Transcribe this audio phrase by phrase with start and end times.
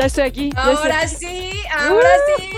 [0.00, 0.50] Ya estoy aquí.
[0.56, 2.50] ahora sí, ahora sí.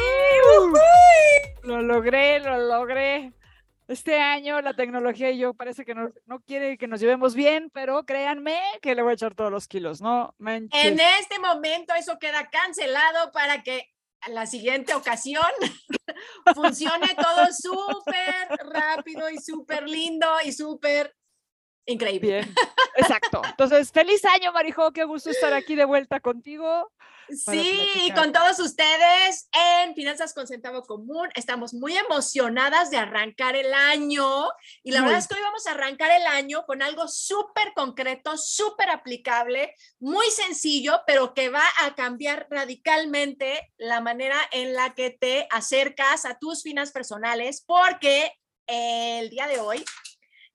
[1.65, 3.33] Lo logré, lo logré.
[3.89, 7.69] Este año la tecnología y yo parece que no, no quiere que nos llevemos bien,
[7.75, 10.37] pero créanme que le voy a echar todos los kilos, ¿no?
[10.39, 15.43] En este momento eso queda cancelado para que a la siguiente ocasión
[16.55, 21.13] funcione todo súper rápido y súper lindo y súper
[21.87, 22.49] increíble.
[22.97, 23.43] exacto.
[23.45, 26.91] Entonces, feliz año, Marijo, qué gusto estar aquí de vuelta contigo.
[27.29, 31.29] Sí, y con todos ustedes en Finanzas con Centavo Común.
[31.35, 34.49] Estamos muy emocionadas de arrancar el año
[34.83, 38.37] y la verdad es que hoy vamos a arrancar el año con algo súper concreto,
[38.37, 45.11] súper aplicable, muy sencillo, pero que va a cambiar radicalmente la manera en la que
[45.11, 48.33] te acercas a tus finanzas personales porque
[48.67, 49.85] el día de hoy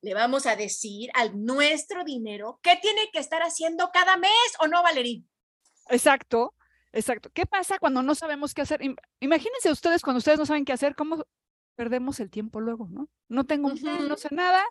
[0.00, 4.66] le vamos a decir al nuestro dinero qué tiene que estar haciendo cada mes o
[4.66, 5.28] no, Valerín.
[5.88, 6.54] Exacto.
[6.92, 7.30] Exacto.
[7.32, 8.80] ¿Qué pasa cuando no sabemos qué hacer?
[9.20, 11.24] Imagínense ustedes cuando ustedes no saben qué hacer, cómo
[11.74, 13.08] perdemos el tiempo luego, ¿no?
[13.28, 14.64] No tengo un no sé nada,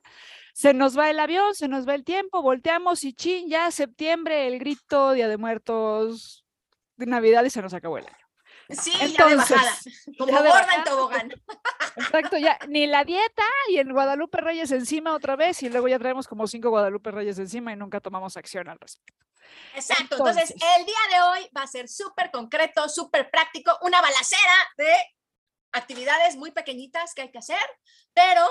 [0.53, 4.47] se nos va el avión, se nos va el tiempo, volteamos y chin, ya septiembre,
[4.47, 6.45] el grito, Día de Muertos,
[6.97, 8.26] de Navidad y se nos acabó el año.
[8.69, 9.77] Sí, ya de bajada,
[10.17, 11.33] como gorda en tobogán.
[11.95, 15.97] Exacto, ya ni la dieta y el Guadalupe Reyes encima otra vez y luego ya
[15.99, 19.25] traemos como cinco Guadalupe Reyes encima y nunca tomamos acción al respecto.
[19.73, 20.17] Exacto.
[20.17, 24.93] Entonces, el día de hoy va a ser súper concreto, súper práctico, una balacera de
[25.71, 27.61] actividades muy pequeñitas que hay que hacer,
[28.13, 28.45] pero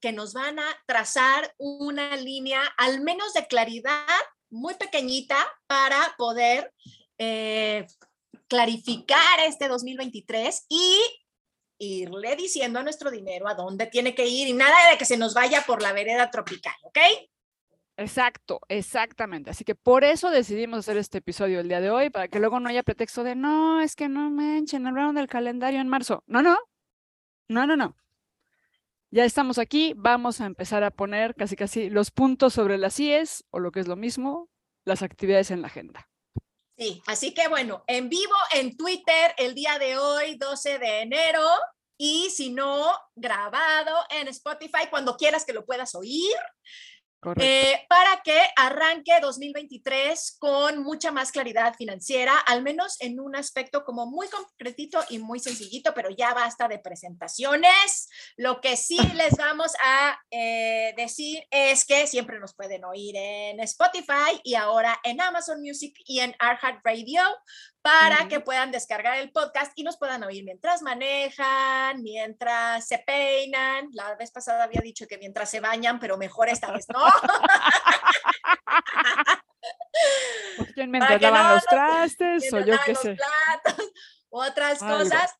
[0.00, 4.06] que nos van a trazar una línea, al menos de claridad,
[4.50, 5.36] muy pequeñita
[5.66, 6.72] para poder
[7.18, 7.86] eh,
[8.48, 10.98] clarificar este 2023 y
[11.78, 15.16] irle diciendo a nuestro dinero a dónde tiene que ir y nada de que se
[15.16, 16.98] nos vaya por la vereda tropical, ¿ok?
[17.96, 19.50] Exacto, exactamente.
[19.50, 22.60] Así que por eso decidimos hacer este episodio el día de hoy, para que luego
[22.60, 26.22] no haya pretexto de, no, es que no manchen, hablaron del calendario en marzo.
[26.26, 26.56] No, no,
[27.48, 27.96] no, no, no.
[29.10, 33.44] Ya estamos aquí, vamos a empezar a poner casi casi los puntos sobre las IES
[33.50, 34.48] o lo que es lo mismo,
[34.84, 36.08] las actividades en la agenda.
[36.78, 41.44] Sí, así que bueno, en vivo en Twitter el día de hoy, 12 de enero,
[41.96, 46.36] y si no, grabado en Spotify cuando quieras que lo puedas oír.
[47.40, 53.84] Eh, para que arranque 2023 con mucha más claridad financiera, al menos en un aspecto
[53.84, 58.08] como muy concretito y muy sencillito, pero ya basta de presentaciones.
[58.36, 63.58] Lo que sí les vamos a eh, decir es que siempre nos pueden oír en
[63.60, 67.20] Spotify y ahora en Amazon Music y en Heart Radio
[67.82, 73.88] para que puedan descargar el podcast y nos puedan oír mientras manejan, mientras se peinan.
[73.92, 77.04] La vez pasada había dicho que mientras se bañan, pero mejor esta vez no.
[80.76, 83.16] mientras lavan los trastes o yo qué sé.
[84.30, 85.34] otras cosas.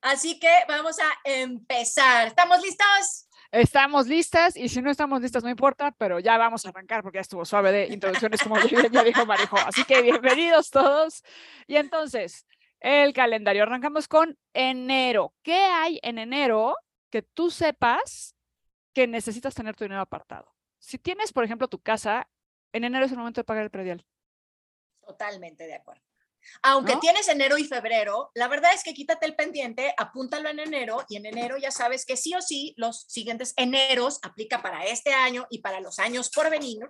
[0.00, 2.28] Así que vamos a empezar.
[2.28, 3.23] ¿Estamos listos?
[3.54, 7.18] Estamos listas y si no estamos listas no importa, pero ya vamos a arrancar porque
[7.18, 9.56] ya estuvo suave de introducciones como ya dijo Marijo.
[9.58, 11.22] Así que bienvenidos todos.
[11.68, 12.48] Y entonces,
[12.80, 13.62] el calendario.
[13.62, 15.34] Arrancamos con enero.
[15.44, 16.74] ¿Qué hay en enero
[17.10, 18.34] que tú sepas
[18.92, 20.52] que necesitas tener tu dinero apartado?
[20.80, 22.28] Si tienes, por ejemplo, tu casa,
[22.72, 24.04] en enero es el momento de pagar el predial.
[25.00, 26.02] Totalmente de acuerdo.
[26.62, 31.04] Aunque tienes enero y febrero, la verdad es que quítate el pendiente, apúntalo en enero
[31.08, 35.12] y en enero ya sabes que sí o sí los siguientes eneros aplica para este
[35.12, 36.80] año y para los años por venir.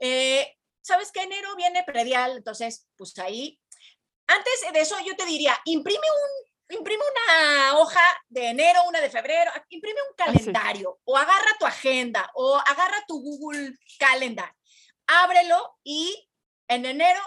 [0.00, 3.60] Eh, sabes que enero viene predial, entonces pues ahí,
[4.26, 9.10] antes de eso yo te diría, imprime un imprime una hoja de enero, una de
[9.10, 14.54] febrero, imprime un ah, calendario o agarra tu agenda o agarra tu Google Calendar,
[15.06, 16.30] ábrelo y
[16.68, 17.20] en enero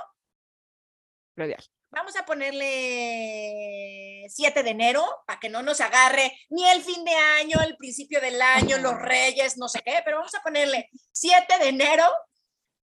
[1.91, 7.15] Vamos a ponerle 7 de enero para que no nos agarre ni el fin de
[7.15, 11.59] año, el principio del año, los reyes, no sé qué, pero vamos a ponerle 7
[11.59, 12.05] de enero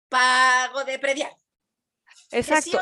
[0.09, 1.33] pago de predial.
[2.31, 2.81] Exacto.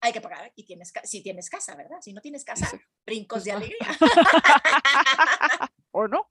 [0.00, 1.98] hay que pagar y tienes, si tienes casa, ¿verdad?
[2.00, 2.70] Si no tienes casa,
[3.04, 3.78] brincos de alegría.
[5.90, 6.30] o no.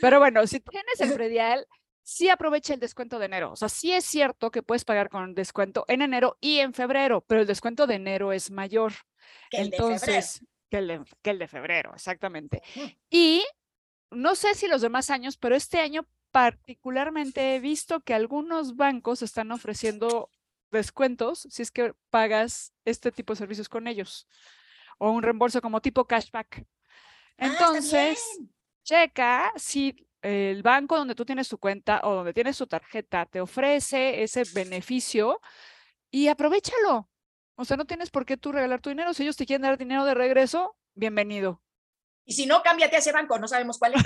[0.00, 1.66] Pero bueno, si tienes el predial,
[2.04, 3.52] sí aprovecha el descuento de enero.
[3.52, 7.22] O sea, sí es cierto que puedes pagar con descuento en enero y en febrero,
[7.22, 8.92] pero el descuento de enero es mayor.
[9.50, 12.62] Que el de Entonces, que el de, que el de febrero, exactamente.
[13.10, 13.44] Y
[14.10, 19.22] no sé si los demás años, pero este año particularmente he visto que algunos bancos
[19.22, 20.30] están ofreciendo
[20.70, 24.26] descuentos si es que pagas este tipo de servicios con ellos
[24.98, 26.66] o un reembolso como tipo cashback.
[27.38, 28.20] Ah, Entonces,
[28.82, 33.40] checa si el banco donde tú tienes tu cuenta o donde tienes tu tarjeta te
[33.40, 35.40] ofrece ese beneficio
[36.10, 37.10] y aprovechalo.
[37.56, 39.12] O sea, no tienes por qué tú regalar tu dinero.
[39.14, 41.60] Si ellos te quieren dar dinero de regreso, bienvenido.
[42.24, 44.02] Y si no, cámbiate a ese banco, no sabemos cuál es.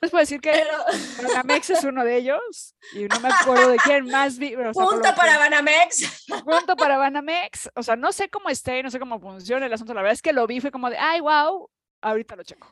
[0.00, 3.78] Les puedo decir que Pero- Banamex es uno de ellos y no me acuerdo de
[3.78, 4.54] quién más vi.
[4.54, 6.26] o sea, Punto para que- Banamex.
[6.44, 7.70] punto para Banamex.
[7.74, 9.94] O sea, no sé cómo esté, no sé cómo funciona el asunto.
[9.94, 11.68] La verdad es que lo vi, fue como de, ay, wow,
[12.00, 12.68] ahorita lo checo.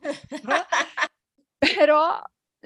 [1.61, 2.23] Pero,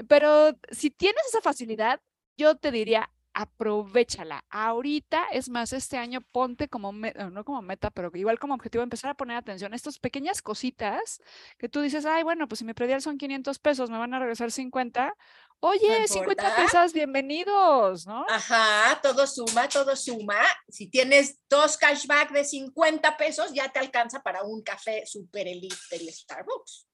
[0.09, 2.01] pero si tienes esa facilidad,
[2.37, 4.45] yo te diría, aprovechala.
[4.51, 8.55] Ahorita, es más, este año ponte como, me- eh, no como meta, pero igual como
[8.55, 11.21] objetivo, empezar a poner atención a estas pequeñas cositas
[11.59, 14.19] que tú dices, ay, bueno, pues si mi predial son 500 pesos, me van a
[14.19, 15.15] regresar 50.
[15.63, 16.57] Oye, 50 importa.
[16.57, 18.25] pesos, bienvenidos, ¿no?
[18.31, 20.41] Ajá, todo suma, todo suma.
[20.71, 25.77] Si tienes dos cashback de 50 pesos, ya te alcanza para un café super elite
[25.91, 26.87] del Starbucks.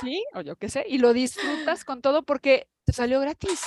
[0.00, 3.60] Sí, o yo qué sé, y lo disfrutas con todo porque te salió gratis.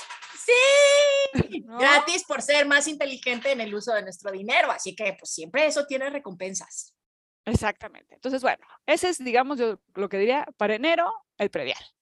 [0.43, 1.33] Sí,
[1.65, 1.77] ¿no?
[1.77, 4.71] gratis por ser más inteligente en el uso de nuestro dinero.
[4.71, 6.95] Así que pues siempre eso tiene recompensas.
[7.45, 8.15] Exactamente.
[8.15, 11.94] Entonces, bueno, ese es, digamos, yo lo que diría para enero, el predial.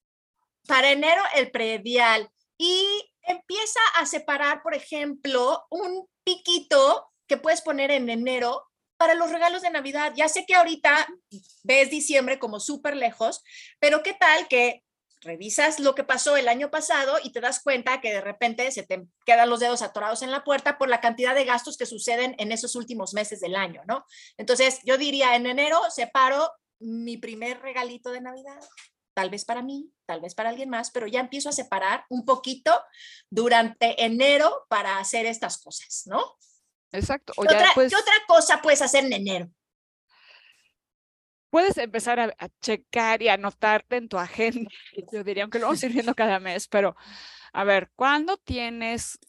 [0.68, 2.30] Para enero, el predial.
[2.58, 2.86] Y
[3.24, 8.64] empieza a separar, por ejemplo, un piquito que puedes poner en enero
[8.98, 10.14] para los regalos de Navidad.
[10.16, 11.08] Ya sé que ahorita
[11.64, 13.44] ves diciembre como súper lejos,
[13.80, 14.84] pero ¿qué tal que
[15.24, 18.84] revisas lo que pasó el año pasado y te das cuenta que de repente se
[18.84, 22.36] te quedan los dedos atorados en la puerta por la cantidad de gastos que suceden
[22.38, 24.06] en esos últimos meses del año, ¿no?
[24.38, 28.60] Entonces, yo diría, en enero separo mi primer regalito de Navidad,
[29.14, 32.26] tal vez para mí, tal vez para alguien más, pero ya empiezo a separar un
[32.26, 32.72] poquito
[33.30, 36.36] durante enero para hacer estas cosas, ¿no?
[36.92, 37.34] Exacto.
[37.38, 39.50] O ¿Qué, ya otra, después qué otra cosa puedes hacer en enero?
[41.54, 44.72] puedes empezar a, a checar y anotarte en tu agenda.
[45.14, 46.96] Yo diría, aunque lo vamos a ir viendo cada mes, pero
[47.54, 49.20] a ver, ¿cuándo tienes,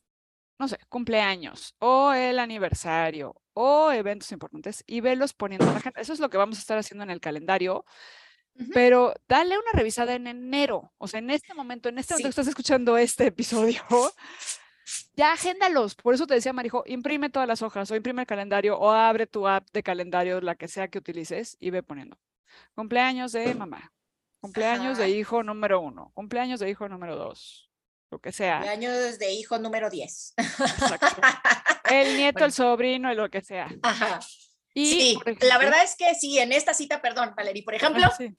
[0.58, 6.00] no sé, cumpleaños o el aniversario o eventos importantes y velos poniendo en la agenda?
[6.00, 7.84] Eso es lo que vamos a estar haciendo en el calendario.
[8.72, 12.30] Pero dale una revisada en enero, o sea, en este momento, en este momento que
[12.30, 13.82] estás escuchando este episodio,
[15.16, 15.94] ya agéndalos.
[15.94, 19.26] Por eso te decía, Marijo, imprime todas las hojas o imprime el calendario o abre
[19.26, 22.16] tu app de calendario, la que sea que utilices, y ve poniendo.
[22.74, 23.92] Cumpleaños de mamá,
[24.40, 27.70] cumpleaños de hijo número uno, cumpleaños de hijo número dos,
[28.10, 28.60] lo que sea.
[28.60, 30.34] Años de hijo número 10.
[30.36, 31.20] Exacto.
[31.90, 32.46] El nieto, Bueno.
[32.46, 33.68] el sobrino y lo que sea.
[33.82, 34.20] Ajá.
[34.72, 38.02] Y, sí, la ejemplo- verdad es que sí, en esta cita, perdón, Valerie, por ejemplo,
[38.06, 38.34] Ah, sí.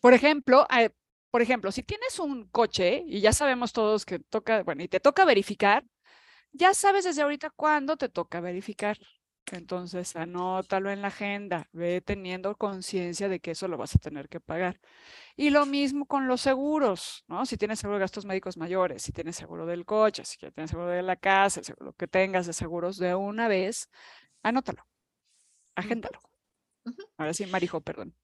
[0.00, 0.90] Por ejemplo, eh,
[1.30, 5.00] por ejemplo, si tienes un coche y ya sabemos todos que toca, bueno, y te
[5.00, 5.84] toca verificar,
[6.52, 8.98] ya sabes desde ahorita cuándo te toca verificar.
[9.52, 14.28] Entonces, anótalo en la agenda, ve teniendo conciencia de que eso lo vas a tener
[14.28, 14.80] que pagar.
[15.36, 17.46] Y lo mismo con los seguros, ¿no?
[17.46, 20.88] Si tienes seguro de gastos médicos mayores, si tienes seguro del coche, si tienes seguro
[20.90, 23.88] de la casa, seguro que tengas de seguros de una vez,
[24.42, 24.86] anótalo,
[25.76, 26.20] agéndalo.
[27.18, 28.14] Ahora sí, Marijo, perdón.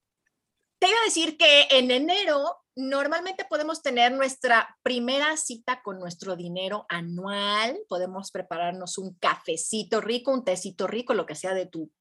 [0.81, 6.37] Te iba a decir que en enero normalmente podemos tener nuestra primera cita con nuestro
[6.37, 7.79] dinero anual.
[7.89, 11.93] Podemos prepararnos un cafecito rico, un tecito rico, lo que sea de tu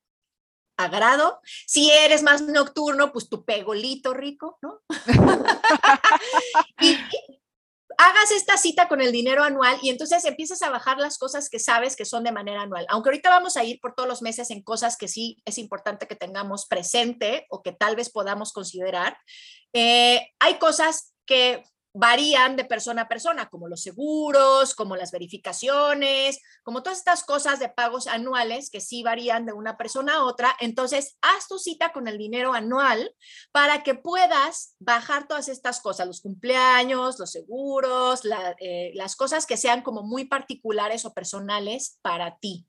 [0.78, 1.42] agrado.
[1.68, 4.82] Si eres más nocturno, pues tu pegolito rico, ¿no?
[6.82, 6.98] y
[8.00, 11.60] hagas esta cita con el dinero anual y entonces empiezas a bajar las cosas que
[11.60, 12.86] sabes que son de manera anual.
[12.88, 16.08] Aunque ahorita vamos a ir por todos los meses en cosas que sí es importante
[16.08, 19.18] que tengamos presente o que tal vez podamos considerar,
[19.74, 21.62] eh, hay cosas que
[21.94, 27.60] varían de persona a persona, como los seguros, como las verificaciones, como todas estas cosas
[27.60, 30.56] de pagos anuales que sí varían de una persona a otra.
[30.60, 33.14] Entonces, haz tu cita con el dinero anual
[33.52, 38.22] para que puedas bajar todas estas cosas, los cumpleaños, los seguros,
[38.60, 42.68] eh, las cosas que sean como muy particulares o personales para ti.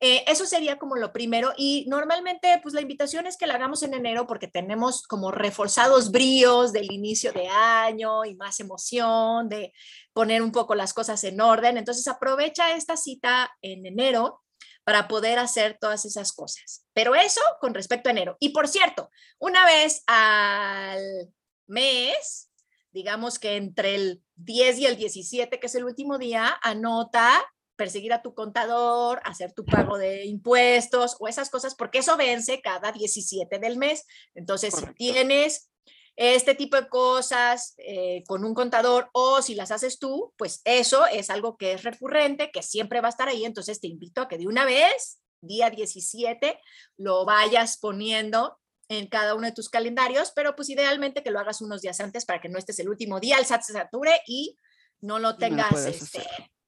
[0.00, 3.82] Eh, eso sería como lo primero y normalmente pues la invitación es que la hagamos
[3.82, 9.72] en enero porque tenemos como reforzados bríos del inicio de año y más emoción de
[10.12, 11.78] poner un poco las cosas en orden.
[11.78, 14.42] Entonces aprovecha esta cita en enero
[14.82, 16.84] para poder hacer todas esas cosas.
[16.92, 18.36] Pero eso con respecto a enero.
[18.40, 21.32] Y por cierto, una vez al
[21.66, 22.50] mes
[22.94, 27.44] digamos que entre el 10 y el 17, que es el último día, anota
[27.76, 32.60] perseguir a tu contador, hacer tu pago de impuestos o esas cosas, porque eso vence
[32.60, 34.06] cada 17 del mes.
[34.34, 35.70] Entonces, si tienes
[36.16, 41.06] este tipo de cosas eh, con un contador o si las haces tú, pues eso
[41.06, 43.44] es algo que es recurrente, que siempre va a estar ahí.
[43.44, 46.58] Entonces, te invito a que de una vez, día 17,
[46.96, 51.62] lo vayas poniendo en cada uno de tus calendarios, pero pues idealmente que lo hagas
[51.62, 54.58] unos días antes para que no estés el último día, el SAT se sature y
[55.00, 56.22] no lo tengas este,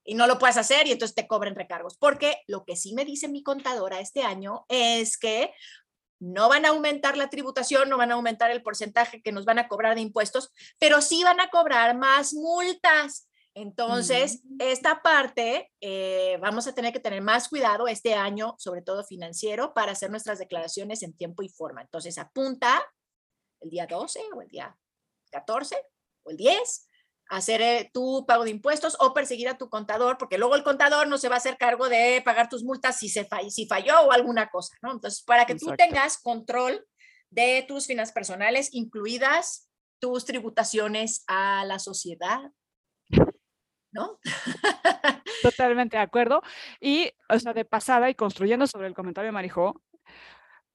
[0.07, 1.97] y no lo puedas hacer y entonces te cobren recargos.
[1.99, 5.53] Porque lo que sí me dice mi contadora este año es que
[6.19, 9.59] no van a aumentar la tributación, no van a aumentar el porcentaje que nos van
[9.59, 13.29] a cobrar de impuestos, pero sí van a cobrar más multas.
[13.55, 19.03] Entonces, esta parte eh, vamos a tener que tener más cuidado este año, sobre todo
[19.03, 21.81] financiero, para hacer nuestras declaraciones en tiempo y forma.
[21.81, 22.83] Entonces, apunta
[23.61, 24.77] el día 12 o el día
[25.31, 25.77] 14
[26.25, 26.87] o el 10
[27.29, 31.09] hacer eh, tu pago de impuestos o perseguir a tu contador, porque luego el contador
[31.09, 34.13] no se va a hacer cargo de pagar tus multas si, se si falló o
[34.13, 34.93] alguna cosa, ¿no?
[34.93, 36.87] Entonces, para que tú tengas control
[37.31, 39.69] de tus finanzas personales, incluidas
[39.99, 42.41] tus tributaciones a la sociedad,
[43.93, 44.19] ¿no?
[45.43, 46.43] Totalmente de acuerdo.
[46.81, 49.83] Y, o sea, de pasada y construyendo sobre el comentario de Marijó,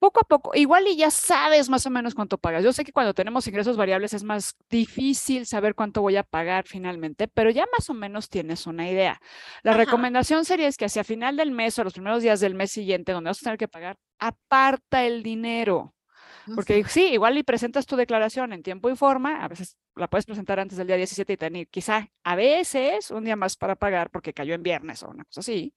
[0.02, 2.64] poco a poco, igual y ya sabes más o menos cuánto pagas.
[2.64, 6.66] Yo sé que cuando tenemos ingresos variables es más difícil saber cuánto voy a pagar
[6.66, 9.22] finalmente, pero ya más o menos tienes una idea.
[9.62, 12.72] La recomendación sería es que hacia final del mes o los primeros días del mes
[12.72, 15.94] siguiente, donde vas a tener que pagar, aparta el dinero.
[16.56, 20.26] Porque sí, igual y presentas tu declaración en tiempo y forma, a veces la puedes
[20.26, 24.10] presentar antes del día 17 y tener quizá a veces un día más para pagar
[24.10, 25.76] porque cayó en viernes o una cosa así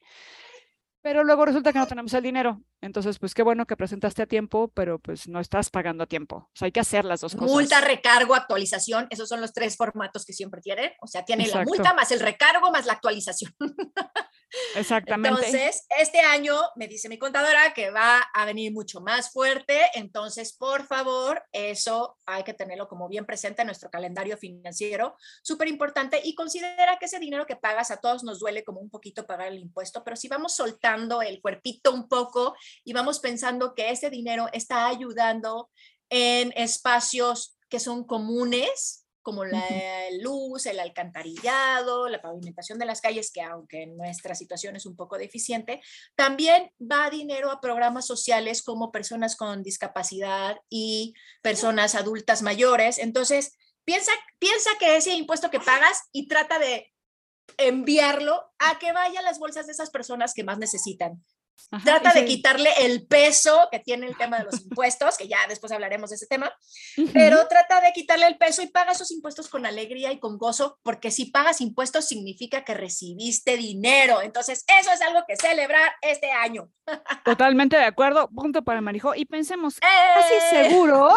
[1.04, 2.62] pero luego resulta que no tenemos el dinero.
[2.85, 6.37] Entonces, pues qué bueno que presentaste a tiempo, pero pues no estás pagando a tiempo.
[6.37, 7.50] O sea, hay que hacer las dos cosas.
[7.50, 10.93] Multa, recargo, actualización, esos son los tres formatos que siempre tienen.
[11.00, 13.55] O sea, tiene la multa más el recargo más la actualización.
[14.76, 15.47] Exactamente.
[15.47, 20.53] Entonces, este año me dice mi contadora que va a venir mucho más fuerte, entonces,
[20.53, 26.21] por favor, eso hay que tenerlo como bien presente en nuestro calendario financiero, súper importante,
[26.23, 29.49] y considera que ese dinero que pagas a todos nos duele como un poquito pagar
[29.49, 34.11] el impuesto, pero si vamos soltando el cuerpito un poco y vamos pensando que ese
[34.11, 35.71] dinero está ayudando
[36.11, 39.66] en espacios que son comunes, como la
[40.21, 45.16] luz, el alcantarillado, la pavimentación de las calles, que aunque nuestra situación es un poco
[45.16, 45.81] deficiente,
[46.14, 52.99] también va dinero a programas sociales como personas con discapacidad y personas adultas mayores.
[52.99, 56.93] Entonces, piensa, piensa que ese impuesto que pagas y trata de
[57.57, 61.25] enviarlo a que vaya a las bolsas de esas personas que más necesitan.
[61.85, 65.73] Trata de quitarle el peso que tiene el tema de los impuestos, que ya después
[65.73, 66.53] hablaremos de ese tema,
[67.13, 70.79] pero trata de quitarle el peso y paga esos impuestos con alegría y con gozo,
[70.83, 74.23] porque si pagas impuestos significa que recibiste dinero.
[74.23, 76.69] Entonces, eso es algo que celebrar este año.
[77.25, 78.29] Totalmente de acuerdo.
[78.29, 79.15] Punto para Marijo.
[79.15, 80.69] Y pensemos, casi ¡Eh!
[80.69, 81.17] seguro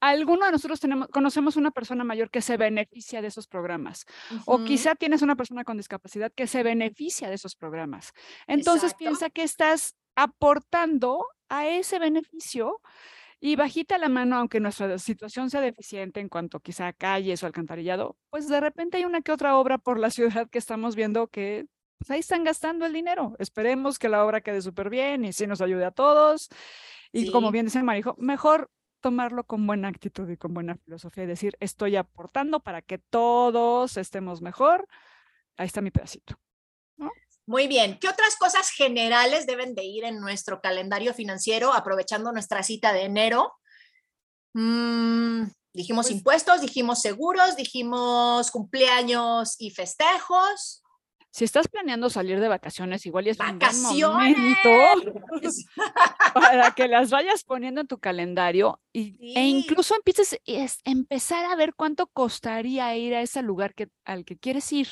[0.00, 4.06] alguno de nosotros tenemos, conocemos una persona mayor que se beneficia de esos programas
[4.46, 8.12] o quizá tienes una persona con discapacidad que se beneficia de esos programas.
[8.46, 12.80] Entonces piensa que estás aportando a ese beneficio
[13.40, 17.46] y bajita la mano, aunque nuestra situación sea deficiente en cuanto quizá a calles o
[17.46, 21.28] alcantarillado, pues de repente hay una que otra obra por la ciudad que estamos viendo
[21.28, 21.66] que
[21.98, 23.36] pues ahí están gastando el dinero.
[23.38, 26.48] Esperemos que la obra quede súper bien y sí nos ayude a todos.
[27.12, 31.26] Y como bien dice Marijo, mejor tomarlo con buena actitud y con buena filosofía y
[31.26, 34.86] decir, estoy aportando para que todos estemos mejor.
[35.56, 36.38] Ahí está mi pedacito.
[37.46, 37.98] Muy bien.
[37.98, 43.02] ¿Qué otras cosas generales deben de ir en nuestro calendario financiero aprovechando nuestra cita de
[43.02, 43.54] enero?
[44.52, 50.82] Mm, dijimos pues impuestos, dijimos seguros, dijimos cumpleaños y festejos
[51.30, 54.68] si estás planeando salir de vacaciones, igual es un momento
[56.34, 61.54] para que las vayas poniendo en tu calendario y, e incluso empieces a empezar a
[61.54, 64.88] ver cuánto costaría ir a ese lugar que, al que quieres ir.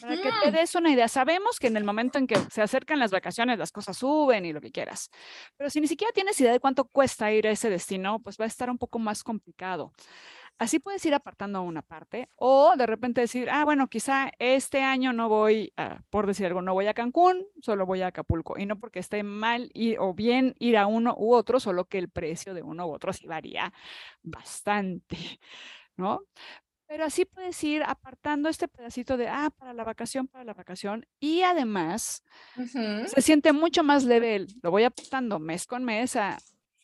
[0.00, 1.08] Para que te des una idea.
[1.08, 4.52] Sabemos que en el momento en que se acercan las vacaciones, las cosas suben y
[4.52, 5.10] lo que quieras.
[5.56, 8.44] Pero si ni siquiera tienes idea de cuánto cuesta ir a ese destino, pues va
[8.44, 9.92] a estar un poco más complicado.
[10.58, 15.12] Así puedes ir apartando una parte o de repente decir, ah, bueno, quizá este año
[15.12, 15.74] no voy,
[16.08, 18.58] por decir algo, no voy a Cancún, solo voy a Acapulco.
[18.58, 21.98] Y no porque esté mal ir, o bien ir a uno u otro, solo que
[21.98, 23.70] el precio de uno u otro sí varía
[24.22, 25.18] bastante,
[25.98, 26.22] ¿no?
[26.88, 31.04] Pero así puedes ir apartando este pedacito de, ah, para la vacación, para la vacación.
[31.18, 32.22] Y además,
[33.08, 36.38] se siente mucho más leve, lo voy apuntando mes con mes a,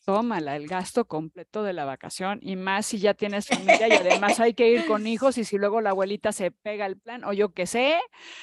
[0.04, 4.40] tómala, el gasto completo de la vacación y más si ya tienes familia y además
[4.40, 7.32] hay que ir con hijos y si luego la abuelita se pega el plan o
[7.32, 8.00] yo qué sé,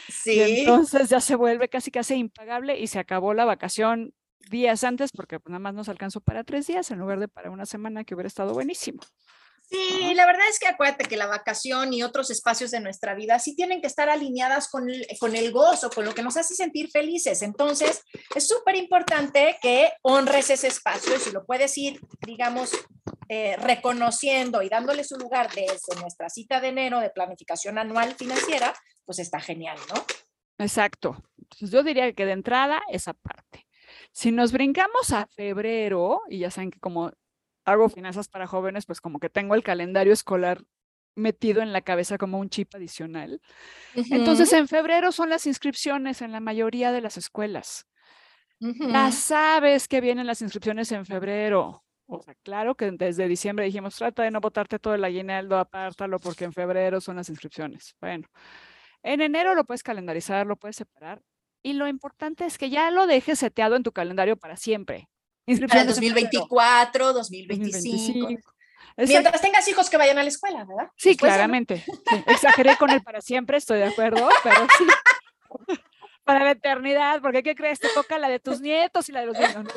[0.07, 0.39] Sí.
[0.39, 4.13] entonces ya se vuelve casi casi impagable y se acabó la vacación
[4.49, 7.51] días antes porque pues, nada más nos alcanzó para tres días en lugar de para
[7.51, 9.01] una semana que hubiera estado buenísimo.
[9.71, 13.37] Sí, la verdad es que acuérdate que la vacación y otros espacios de nuestra vida
[13.37, 16.55] sí tienen que estar alineadas con el, con el gozo, con lo que nos hace
[16.55, 17.43] sentir felices.
[17.43, 18.01] Entonces,
[18.35, 22.71] es súper importante que honres ese espacio y si lo puedes ir, digamos,
[23.27, 28.73] eh, reconociendo y dándole su lugar desde nuestra cita de enero de planificación anual financiera,
[29.05, 30.03] pues está genial, ¿no?
[30.57, 31.23] Exacto.
[31.37, 33.67] Entonces yo diría que de entrada esa parte.
[34.11, 37.11] Si nos brincamos a febrero, y ya saben que como
[37.69, 40.63] hago finanzas para jóvenes, pues como que tengo el calendario escolar
[41.15, 43.41] metido en la cabeza como un chip adicional.
[44.09, 47.87] Entonces en febrero son las inscripciones en la mayoría de las escuelas.
[48.87, 49.11] Ya ujú.
[49.11, 51.83] sabes que vienen las inscripciones en febrero.
[52.07, 56.19] O sea, claro que desde diciembre dijimos, trata de no botarte todo el aguinaldo, apártalo,
[56.19, 57.95] porque en febrero son las inscripciones.
[58.01, 58.27] Bueno,
[59.03, 61.21] en enero lo puedes calendarizar, lo puedes separar.
[61.63, 65.09] Y lo importante es que ya lo dejes seteado en tu calendario para siempre.
[65.67, 68.27] Para el Inscripciones en febrero, 2024, 2025.
[68.27, 68.53] 2025.
[68.97, 69.07] Exacto.
[69.07, 70.91] Mientras tengas hijos que vayan a la escuela, ¿verdad?
[70.97, 71.37] Sí, Después ya no.
[71.37, 71.83] claramente.
[71.85, 74.85] sí, Exageré con el para siempre, estoy de acuerdo, pero sí.
[76.25, 77.79] Para la eternidad, porque ¿qué crees?
[77.79, 79.73] Te toca la de tus nietos y la de los niños.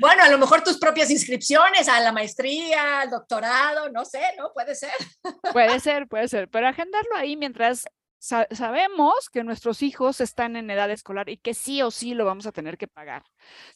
[0.00, 4.52] Bueno, a lo mejor tus propias inscripciones a la maestría, al doctorado, no sé, ¿no?
[4.54, 4.92] Puede ser.
[5.52, 7.84] Puede ser, puede ser, pero agendarlo ahí mientras
[8.18, 12.24] sa- sabemos que nuestros hijos están en edad escolar y que sí o sí lo
[12.24, 13.24] vamos a tener que pagar.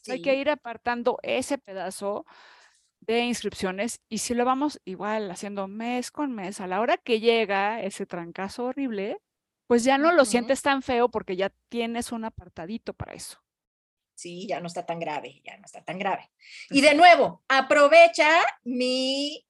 [0.09, 2.25] Hay que ir apartando ese pedazo
[3.01, 7.21] de inscripciones y si lo vamos igual haciendo mes con mes, a la hora que
[7.21, 9.19] llega ese trancazo horrible,
[9.67, 10.31] pues ya no lo Ujú.
[10.31, 13.39] sientes tan feo porque ya tienes un apartadito para eso.
[14.15, 16.31] Sí, ya no está tan grave, ya no está tan grave.
[16.71, 18.29] Y de nuevo, aprovecha
[18.63, 19.45] mi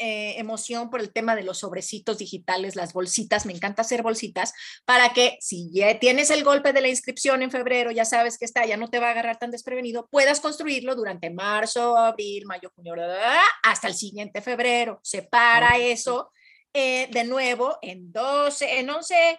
[0.00, 4.52] eh, emoción por el tema de los sobrecitos digitales, las bolsitas, me encanta hacer bolsitas,
[4.86, 8.46] para que si ya tienes el golpe de la inscripción en febrero, ya sabes que
[8.46, 12.72] está, ya no te va a agarrar tan desprevenido, puedas construirlo durante marzo, abril, mayo,
[12.74, 12.94] junio,
[13.62, 15.00] hasta el siguiente febrero.
[15.02, 16.32] Separa eso
[16.72, 19.38] eh, de nuevo en 12, en 11,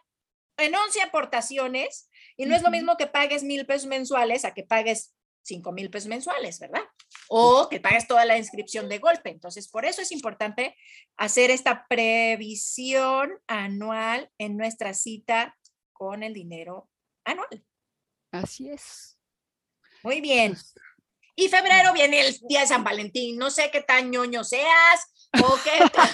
[0.58, 4.64] en 11 aportaciones y no es lo mismo que pagues mil pesos mensuales a que
[4.64, 6.84] pagues cinco mil pesos mensuales, ¿verdad?
[7.34, 9.30] O que pagues toda la inscripción de golpe.
[9.30, 10.76] Entonces, por eso es importante
[11.16, 15.58] hacer esta previsión anual en nuestra cita
[15.94, 16.90] con el dinero
[17.24, 17.66] anual.
[18.34, 19.18] Así es.
[20.04, 20.52] Muy bien.
[20.52, 20.74] Pues,
[21.36, 23.38] Y febrero viene el día de San Valentín.
[23.38, 26.10] No sé qué tan ñoño seas o qué, qué tan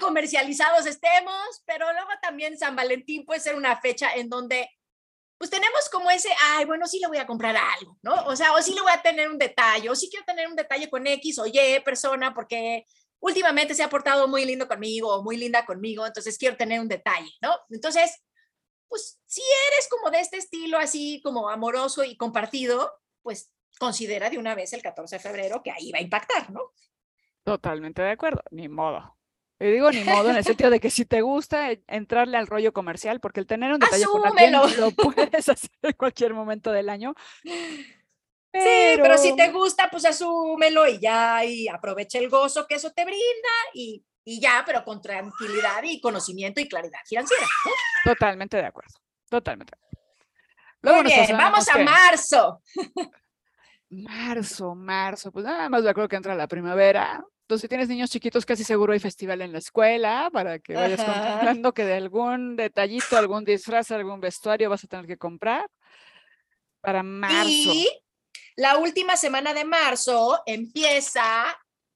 [0.00, 4.68] comercializados estemos, pero luego también San Valentín puede ser una fecha en donde
[5.38, 8.24] pues tenemos como ese, ay, bueno, sí le voy a comprar algo, ¿no?
[8.26, 10.56] O sea, o sí le voy a tener un detalle, o sí quiero tener un
[10.56, 12.86] detalle con X o Y persona porque
[13.20, 16.88] últimamente se ha portado muy lindo conmigo o muy linda conmigo, entonces quiero tener un
[16.88, 17.54] detalle, ¿no?
[17.70, 18.22] Entonces,
[18.88, 19.42] pues si
[19.72, 22.92] eres como de este estilo así como amoroso y compartido,
[23.22, 26.72] pues considera de una vez el 14 de febrero que ahí va a impactar, ¿no?
[27.42, 29.16] Totalmente de acuerdo, ni modo.
[29.64, 32.74] Y digo ni modo en el sentido de que si te gusta entrarle al rollo
[32.74, 36.90] comercial, porque el tener un detalle con alguien lo puedes hacer en cualquier momento del
[36.90, 37.14] año.
[37.42, 37.80] Sí,
[38.52, 43.06] pero si te gusta, pues asúmelo y ya, y aprovecha el gozo que eso te
[43.06, 43.22] brinda
[43.72, 47.46] y, y ya, pero con tranquilidad y conocimiento y claridad financiera.
[47.64, 48.12] ¿no?
[48.12, 48.92] Totalmente de acuerdo,
[49.30, 49.72] totalmente.
[50.82, 52.60] Luego Muy bien, vamos a marzo.
[53.88, 57.24] Marzo, marzo, pues nada más de acuerdo que entra la primavera.
[57.44, 61.00] Entonces, si tienes niños chiquitos, casi seguro hay festival en la escuela para que vayas
[61.00, 61.12] Ajá.
[61.12, 65.70] contemplando que de algún detallito, algún disfraz, algún vestuario vas a tener que comprar
[66.80, 67.50] para marzo.
[67.50, 67.86] Y
[68.56, 71.22] la última semana de marzo empieza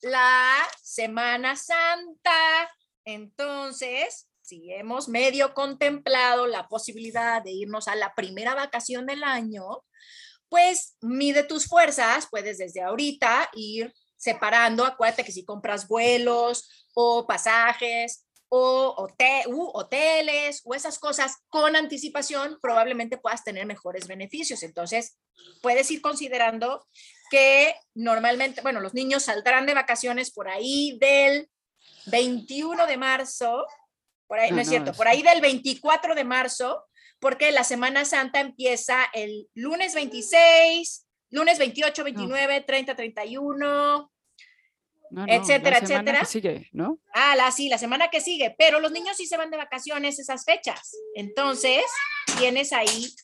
[0.02, 2.70] la Semana Santa.
[3.06, 9.64] Entonces, si hemos medio contemplado la posibilidad de irnos a la primera vacación del año,
[10.50, 17.26] pues mide tus fuerzas, puedes desde ahorita ir separando, acuérdate que si compras vuelos o
[17.26, 18.94] pasajes o
[19.74, 24.62] hoteles o esas cosas con anticipación, probablemente puedas tener mejores beneficios.
[24.62, 25.18] Entonces,
[25.62, 26.86] puedes ir considerando
[27.30, 31.50] que normalmente, bueno, los niños saldrán de vacaciones por ahí del
[32.06, 33.66] 21 de marzo,
[34.26, 36.84] por ahí, no, Ah, es no, cierto, por ahí del 24 de marzo,
[37.20, 44.10] porque la Semana Santa empieza el lunes 26, lunes 28, 29, 30, 31, No,
[45.10, 46.24] no, etcétera, la semana que etcétera.
[46.24, 46.98] sigue, ¿no?
[47.14, 50.18] Ah, la, sí, la semana que sigue, pero los niños sí se van de vacaciones
[50.18, 50.92] esas fechas.
[51.14, 51.82] Entonces,
[52.38, 53.14] tienes ahí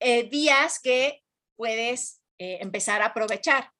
[0.00, 1.22] eh, días que
[1.56, 3.70] puedes eh, empezar a aprovechar.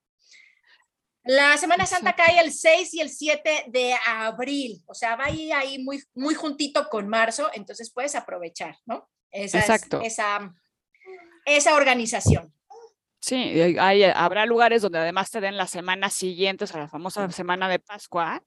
[1.24, 5.52] La Semana Santa cae el 6 y el 7 de abril, o sea, va ahí,
[5.52, 9.08] ahí muy, muy juntito con marzo, entonces puedes aprovechar, ¿no?
[9.30, 10.00] Exacto.
[10.02, 10.52] esa,
[11.44, 12.52] esa organización.
[13.20, 13.36] Sí,
[13.78, 17.78] hay, habrá lugares donde además te den las semanas siguientes a la famosa semana de
[17.78, 18.42] Pascua,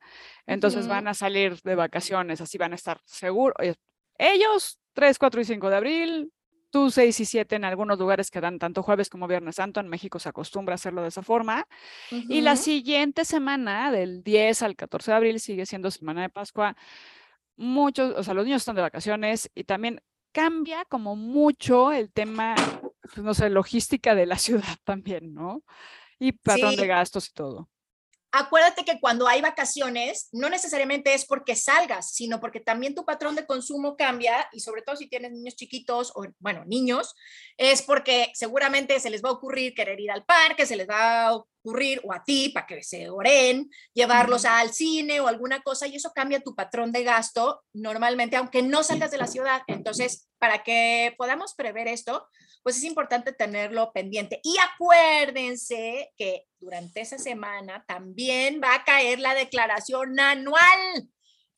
[0.47, 3.55] entonces van a salir de vacaciones, así van a estar seguros.
[3.59, 3.75] Eh,
[4.17, 6.33] ellos, 3, 4 y 5 de abril,
[6.71, 9.87] tú 6 y 7 en algunos lugares que dan tanto jueves como viernes santo, en
[9.87, 11.67] México se acostumbra a hacerlo de esa forma,
[12.09, 16.75] y la siguiente semana, del 10 al 14 de abril, sigue siendo semana de Pascua.
[17.55, 22.55] Muchos, o sea, los niños están de vacaciones y también cambia como mucho el tema,
[23.17, 25.63] no sé, logística de la ciudad también, ¿no?
[26.19, 27.69] Y patrón de gastos y todo.
[28.35, 33.35] Acuérdate que cuando hay vacaciones, no necesariamente es porque salgas, sino porque también tu patrón
[33.35, 37.13] de consumo cambia y sobre todo si tienes niños chiquitos o, bueno, niños,
[37.57, 41.27] es porque seguramente se les va a ocurrir querer ir al parque, se les va
[41.27, 45.87] a ocurrir o a ti para que se oren, llevarlos al cine o alguna cosa
[45.87, 49.61] y eso cambia tu patrón de gasto normalmente, aunque no salgas de la ciudad.
[49.67, 52.27] Entonces, para que podamos prever esto,
[52.63, 54.39] pues es importante tenerlo pendiente.
[54.43, 61.09] Y acuérdense que durante esa semana también va a caer la declaración anual.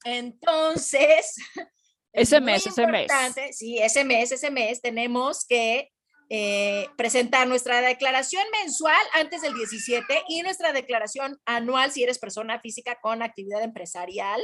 [0.04, 1.36] Entonces,
[2.14, 3.12] ese mes, ese mes.
[3.52, 5.92] Sí, ese mes, ese mes tenemos que
[6.30, 12.60] eh, presentar nuestra declaración mensual antes del 17 y nuestra declaración anual si eres persona
[12.60, 14.42] física con actividad empresarial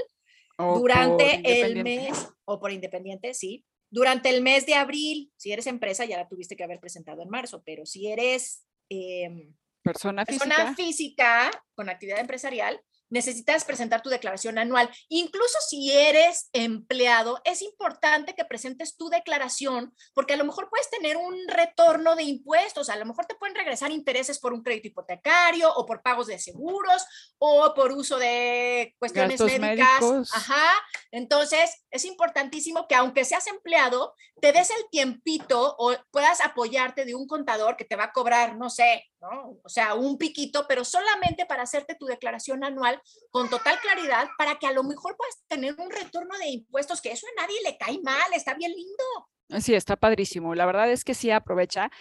[0.57, 6.05] durante el mes o por independiente, sí, durante el mes de abril, si eres empresa,
[6.05, 11.51] ya la tuviste que haber presentado en marzo, pero si eres em, persona, persona física
[11.75, 12.79] con actividad empresarial,
[13.11, 14.89] necesitas presentar tu declaración anual.
[15.09, 20.89] Incluso si eres empleado, es importante que presentes tu declaración porque a lo mejor puedes
[20.89, 24.87] tener un retorno de impuestos, a lo mejor te pueden regresar intereses por un crédito
[24.87, 27.05] hipotecario o por pagos de seguros
[27.37, 30.33] o por uso de cuestiones médicas.
[30.33, 30.71] Ajá.
[31.11, 37.15] Entonces, es importantísimo que aunque seas empleado, te des el tiempito o puedas apoyarte de
[37.15, 39.59] un contador que te va a cobrar, no sé, ¿no?
[39.63, 44.57] O sea, un piquito, pero solamente para hacerte tu declaración anual con total claridad para
[44.57, 47.77] que a lo mejor puedas tener un retorno de impuestos, que eso a nadie le
[47.77, 49.61] cae mal, está bien lindo.
[49.61, 50.55] Sí, está padrísimo.
[50.55, 51.91] La verdad es que sí aprovecha.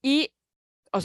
[0.00, 0.32] Y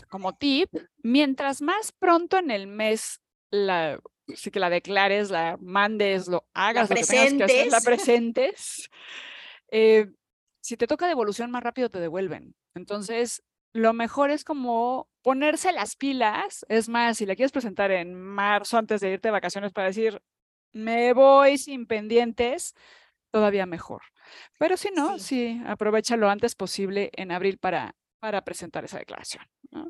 [0.10, 4.00] como tip, mientras más pronto en el mes la,
[4.36, 7.82] sí que la declares, la mandes, lo hagas, la lo que tengas que hacer, la
[7.86, 8.90] presentes,
[9.72, 10.08] eh,
[10.62, 12.56] si te toca devolución más rápido te devuelven.
[12.76, 16.66] Entonces, lo mejor es como ponerse las pilas.
[16.68, 20.22] Es más, si la quieres presentar en marzo antes de irte de vacaciones para decir,
[20.74, 22.76] me voy sin pendientes,
[23.32, 24.02] todavía mejor.
[24.58, 29.44] Pero si no, sí, aprovecha lo antes posible en abril para, para presentar esa declaración.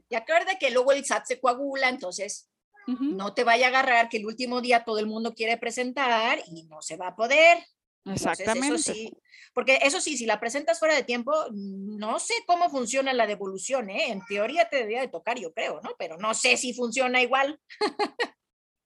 [0.10, 2.50] Y acuérdate que luego el SAT se coagula, entonces
[2.88, 6.64] no te vaya a agarrar que el último día todo el mundo quiere presentar y
[6.64, 7.58] no se va a poder.
[8.06, 8.78] Exactamente.
[8.78, 9.12] sí,
[9.54, 13.90] porque eso sí, si la presentas fuera de tiempo, no sé cómo funciona la devolución,
[13.90, 14.12] ¿eh?
[14.12, 15.92] En teoría te debería de tocar, yo creo, ¿no?
[15.98, 17.60] Pero no sé si funciona igual.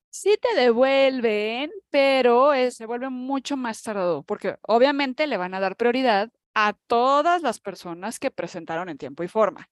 [0.10, 5.76] sí te devuelven, pero se vuelve mucho más tardado, porque obviamente le van a dar
[5.76, 9.70] prioridad a todas las personas que presentaron en tiempo y forma.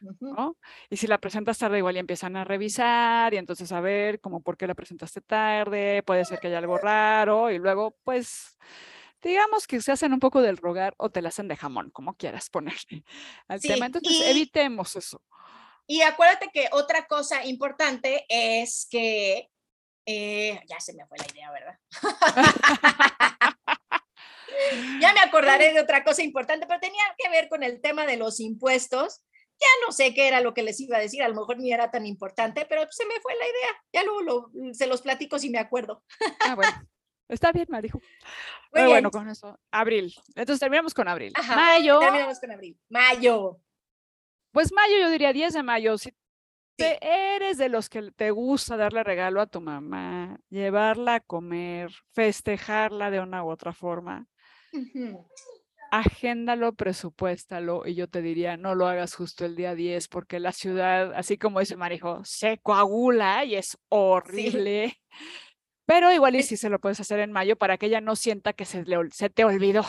[0.00, 0.56] ¿No?
[0.90, 4.42] Y si la presentas tarde, igual ya empiezan a revisar y entonces a ver como
[4.42, 8.56] por qué la presentaste tarde, puede ser que haya algo raro y luego pues
[9.22, 12.14] digamos que se hacen un poco del rogar o te la hacen de jamón, como
[12.14, 13.04] quieras ponerle
[13.48, 13.86] al tema.
[13.86, 15.22] Entonces evitemos eso.
[15.86, 19.48] Y acuérdate que otra cosa importante es que
[20.04, 21.78] eh, ya se me fue la idea, ¿verdad?
[25.00, 28.16] ya me acordaré de otra cosa importante, pero tenía que ver con el tema de
[28.16, 29.22] los impuestos
[29.60, 31.72] ya no sé qué era lo que les iba a decir, a lo mejor ni
[31.72, 33.84] era tan importante, pero se me fue la idea.
[33.92, 36.04] Ya luego se los platico si me acuerdo.
[36.40, 36.72] Ah, bueno.
[37.28, 38.00] Está bien, Marijo.
[38.72, 39.58] Muy bueno, con eso.
[39.70, 40.14] Abril.
[40.34, 41.32] Entonces terminamos con abril.
[41.54, 42.00] mayo.
[42.00, 42.78] Terminamos con abril.
[42.88, 43.60] Mayo.
[44.52, 45.98] Pues mayo, yo diría 10 de mayo.
[45.98, 46.10] Si
[46.78, 53.10] eres de los que te gusta darle regalo a tu mamá, llevarla a comer, festejarla
[53.10, 54.26] de una u otra forma,
[55.90, 60.52] agéndalo, presupuéstalo y yo te diría, no lo hagas justo el día 10 porque la
[60.52, 65.00] ciudad, así como dice Marijo, se coagula y es horrible.
[65.86, 68.52] Pero igual y si se lo puedes hacer en mayo para que ella no sienta
[68.52, 69.86] que se, se te olvidó.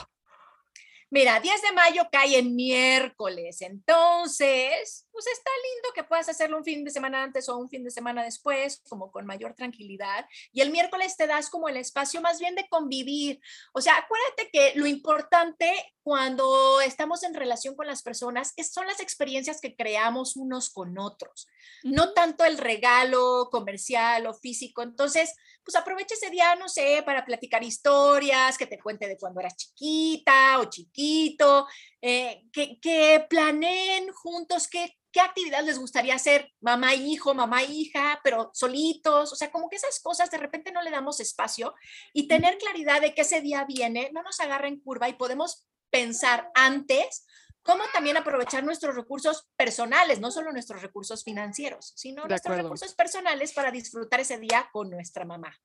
[1.12, 6.64] Mira, 10 de mayo cae en miércoles, entonces, pues está lindo que puedas hacerlo un
[6.64, 10.26] fin de semana antes o un fin de semana después, como con mayor tranquilidad.
[10.54, 13.42] Y el miércoles te das como el espacio más bien de convivir.
[13.74, 19.02] O sea, acuérdate que lo importante cuando estamos en relación con las personas son las
[19.02, 21.48] experiencias que creamos unos con otros,
[21.84, 24.82] no tanto el regalo comercial o físico.
[24.82, 29.40] Entonces, pues aprovecha ese día, no sé, para platicar historias, que te cuente de cuando
[29.40, 31.68] eras chiquita o chiquito,
[32.02, 38.20] eh, que, que planeen juntos qué, qué actividad les gustaría hacer, mamá hijo, mamá hija,
[38.24, 41.74] pero solitos, o sea, como que esas cosas de repente no le damos espacio
[42.14, 45.68] y tener claridad de que ese día viene, no nos agarra en curva y podemos
[45.90, 47.26] pensar antes
[47.64, 53.54] cómo también aprovechar nuestros recursos personales, no solo nuestros recursos financieros, sino nuestros recursos personales
[53.54, 55.56] para disfrutar ese día con nuestra mamá.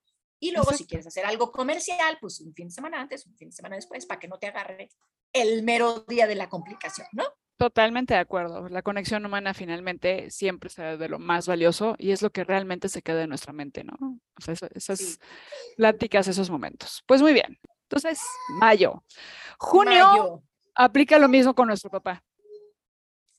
[0.41, 3.49] Y luego, si quieres hacer algo comercial, pues un fin de semana antes, un fin
[3.49, 4.91] de semana después, para que no te agarre
[5.33, 7.25] el mero día de la complicación, ¿no?
[7.57, 8.69] Totalmente de acuerdo.
[8.69, 12.89] La conexión humana finalmente siempre será de lo más valioso y es lo que realmente
[12.89, 13.97] se queda en nuestra mente, ¿no?
[14.01, 15.21] O sea, esas
[15.77, 17.03] pláticas, esos momentos.
[17.07, 17.59] Pues muy bien.
[17.83, 18.21] Entonces,
[18.59, 19.05] mayo.
[19.59, 20.43] Junio,
[20.75, 22.25] aplica lo mismo con nuestro papá.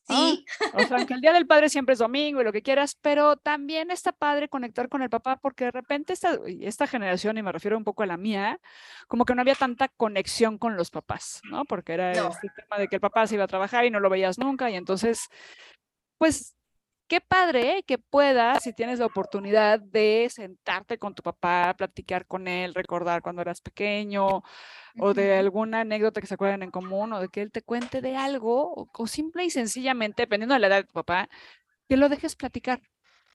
[0.07, 0.45] Sí.
[0.73, 3.37] O sea, aunque el Día del Padre siempre es domingo y lo que quieras, pero
[3.37, 7.51] también está padre conectar con el papá porque de repente esta, esta generación, y me
[7.51, 8.59] refiero un poco a la mía,
[9.07, 11.65] como que no había tanta conexión con los papás, ¿no?
[11.65, 13.99] Porque era el este tema de que el papá se iba a trabajar y no
[13.99, 15.27] lo veías nunca y entonces,
[16.17, 16.55] pues
[17.07, 22.47] qué padre que puedas, si tienes la oportunidad de sentarte con tu papá, platicar con
[22.47, 24.43] él, recordar cuando eras pequeño,
[24.99, 28.01] o de alguna anécdota que se acuerden en común, o de que él te cuente
[28.01, 31.29] de algo, o, simple y sencillamente, dependiendo de la edad de tu papá,
[31.89, 32.81] que lo dejes platicar.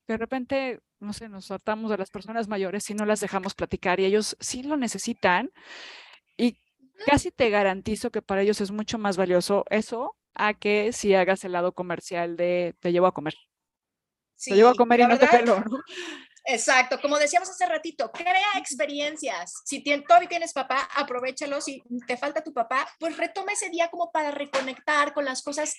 [0.09, 4.01] De repente, no sé, nos tratamos de las personas mayores y no las dejamos platicar
[4.01, 5.51] y ellos sí lo necesitan.
[6.37, 6.59] Y
[7.07, 11.45] casi te garantizo que para ellos es mucho más valioso eso a que si hagas
[11.45, 13.35] el lado comercial de te llevo a comer.
[14.45, 15.81] Te llevo a comer y no te pelo, ¿no?
[16.45, 19.63] Exacto, como decíamos hace ratito, crea experiencias.
[19.65, 21.61] Si todavía tienes papá, aprovechalo.
[21.61, 25.77] Si te falta tu papá, pues retoma ese día como para reconectar con las cosas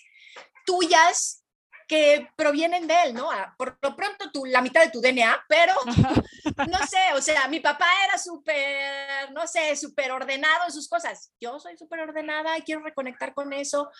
[0.66, 1.44] tuyas
[1.92, 3.30] que provienen de él, ¿no?
[3.30, 5.74] Ah, por lo pronto tú, la mitad de tu DNA, pero
[6.70, 11.34] no sé, o sea, mi papá era súper, no sé, súper ordenado en sus cosas.
[11.42, 13.92] Yo soy súper ordenada y quiero reconectar con eso.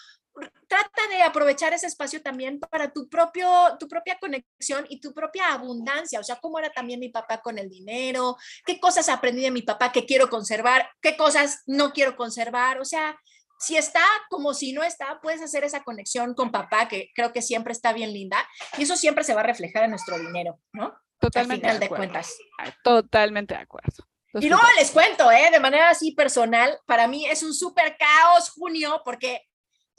[0.68, 5.54] Trata de aprovechar ese espacio también para tu, propio, tu propia conexión y tu propia
[5.54, 9.52] abundancia, o sea, cómo era también mi papá con el dinero, qué cosas aprendí de
[9.52, 13.20] mi papá que quiero conservar, qué cosas no quiero conservar, o sea,
[13.60, 17.42] si está como si no está, puedes hacer esa conexión con papá, que creo que
[17.42, 18.38] siempre está bien linda,
[18.78, 20.98] y eso siempre se va a reflejar en nuestro dinero, ¿no?
[21.20, 21.68] Totalmente.
[21.68, 22.36] Al final de, cuentas.
[22.84, 24.08] Totalmente de acuerdo.
[24.34, 25.50] y luego les cuento, ¿eh?
[25.52, 29.44] de manera así personal, para mí es un súper caos junio, porque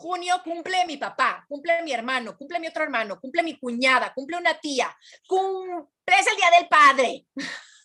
[0.02, 4.36] junio cumple mi papá, cumple mi hermano, cumple mi otro hermano, cumple mi cuñada, cumple
[4.36, 4.94] una tía,
[5.26, 7.26] cumple, es el día del padre.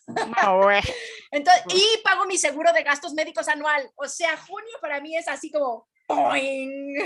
[1.30, 3.90] Entonces, y pago mi seguro de gastos médicos anual.
[3.94, 5.86] O sea, junio para mí es así como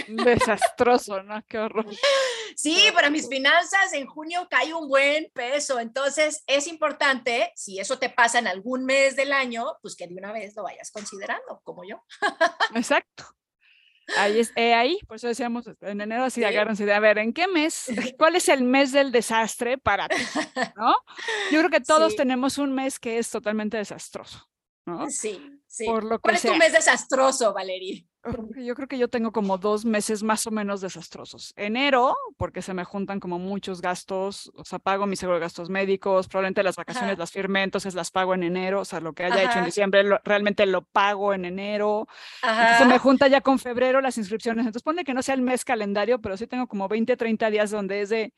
[0.08, 1.42] Desastroso, ¿no?
[1.48, 1.86] Qué horror.
[2.54, 5.80] Sí, para mis finanzas en junio cae un buen peso.
[5.80, 10.14] Entonces es importante, si eso te pasa en algún mes del año, pues que de
[10.14, 12.04] una vez lo vayas considerando, como yo.
[12.74, 13.24] Exacto.
[14.18, 17.32] Ahí es, eh, ahí, por eso decíamos en enero así, agárrense de a ver, ¿en
[17.32, 17.86] qué mes?
[18.18, 20.16] ¿Cuál es el mes del desastre para ti?
[20.76, 20.94] ¿No?
[21.50, 24.48] Yo creo que todos tenemos un mes que es totalmente desastroso,
[24.86, 25.08] ¿no?
[25.10, 25.84] Sí, sí.
[25.86, 28.06] Por lo que ¿Cuál es tu mes desastroso, Valerie?
[28.54, 31.52] Yo creo que yo tengo como dos meses más o menos desastrosos.
[31.56, 35.68] Enero, porque se me juntan como muchos gastos, o sea, pago mi seguro de gastos
[35.68, 39.24] médicos, probablemente las vacaciones las firme, entonces las pago en enero, o sea, lo que
[39.24, 42.06] haya hecho en diciembre realmente lo pago en enero.
[42.78, 45.64] Se me junta ya con febrero las inscripciones, entonces pone que no sea el mes
[45.64, 48.32] calendario, pero sí tengo como 20, 30 días donde es de,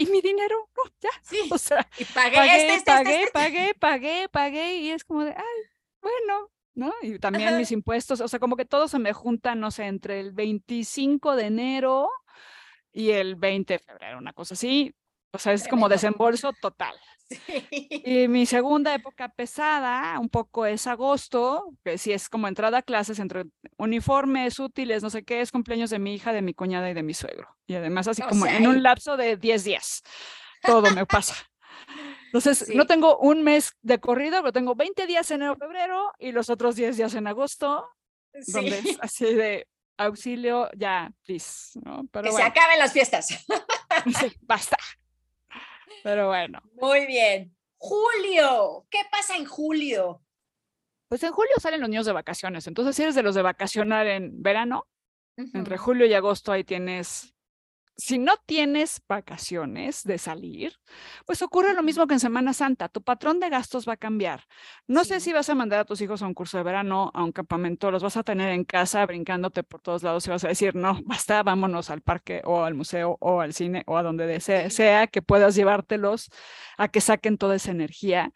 [0.00, 0.68] ¿y mi dinero?
[0.76, 1.10] No, ya.
[1.22, 1.48] Sí.
[1.50, 5.24] O sea, y pagué, pagué, este, este, pagué, este, pagué, pagué, pagué, y es como
[5.24, 5.62] de, ay,
[6.00, 6.92] bueno, ¿no?
[7.02, 10.20] Y también mis impuestos, o sea, como que todo se me junta, no sé, entre
[10.20, 12.08] el 25 de enero
[12.92, 14.94] y el 20 de febrero, una cosa así.
[15.32, 16.94] O sea, es como desembolso total.
[18.04, 22.82] Y mi segunda época pesada, un poco es agosto, que sí es como entrada a
[22.82, 23.44] clases entre
[23.76, 27.04] uniformes, útiles, no sé qué, es cumpleaños de mi hija, de mi cuñada y de
[27.04, 27.56] mi suegro.
[27.68, 30.02] Y además así como en un lapso de 10 días.
[30.62, 31.36] Todo me pasa.
[32.26, 36.32] Entonces, no tengo un mes de corrido, pero tengo 20 días en enero, febrero y
[36.32, 37.88] los otros 10 días en agosto,
[38.48, 39.66] donde es así de
[39.96, 42.08] auxilio, ya, please, ¿no?
[42.22, 43.28] que se acaben las fiestas.
[44.18, 44.78] Sí, basta.
[46.02, 46.60] Pero bueno.
[46.80, 47.56] Muy bien.
[47.76, 50.22] Julio, ¿qué pasa en julio?
[51.08, 52.66] Pues en julio salen los niños de vacaciones.
[52.66, 54.86] Entonces, si eres de los de vacacionar en verano,
[55.36, 57.34] entre julio y agosto ahí tienes,
[58.00, 60.72] si no tienes vacaciones de salir,
[61.26, 62.88] pues ocurre lo mismo que en Semana Santa.
[62.88, 64.44] Tu patrón de gastos va a cambiar.
[64.86, 67.22] No sé si vas a mandar a tus hijos a un curso de verano, a
[67.22, 70.48] un campamento, los vas a tener en casa brincándote por todos lados y vas a
[70.48, 74.26] decir, no, basta, vámonos al parque o al museo o al cine o a donde
[74.26, 76.30] desee- sea que puedas llevártelos
[76.78, 78.32] a que saquen toda esa energía.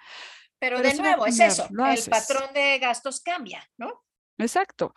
[0.58, 2.08] Pero, Pero de nuevo, es eso, el haces.
[2.08, 4.02] patrón de gastos cambia, ¿no?
[4.38, 4.94] Exacto.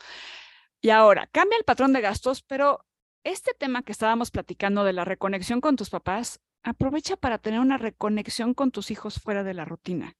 [0.81, 2.85] Y ahora, cambia el patrón de gastos, pero
[3.23, 7.77] este tema que estábamos platicando de la reconexión con tus papás, aprovecha para tener una
[7.77, 10.17] reconexión con tus hijos fuera de la rutina.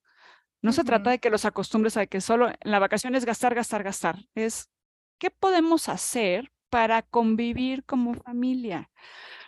[0.60, 3.54] No se trata de que los acostumbres a que solo en la vacación es gastar,
[3.54, 4.16] gastar, gastar.
[4.34, 4.70] Es
[5.18, 8.90] qué podemos hacer para convivir como familia.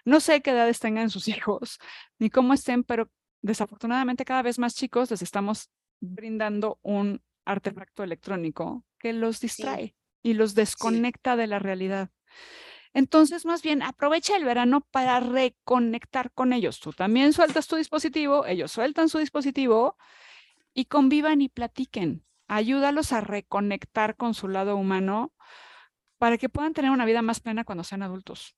[0.04, 1.78] No sé qué edades tengan sus hijos
[2.18, 3.10] ni cómo estén, pero
[3.42, 10.34] desafortunadamente cada vez más chicos les estamos brindando un artefacto electrónico que los distrae y
[10.34, 12.10] los desconecta de la realidad.
[12.92, 16.80] Entonces, más bien, aprovecha el verano para reconectar con ellos.
[16.80, 19.96] Tú también sueltas tu dispositivo, ellos sueltan su dispositivo
[20.74, 22.24] y convivan y platiquen.
[22.48, 25.32] Ayúdalos a reconectar con su lado humano
[26.18, 28.56] para que puedan tener una vida más plena cuando sean adultos.